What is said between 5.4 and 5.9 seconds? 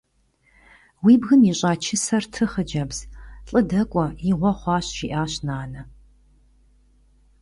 нанэ.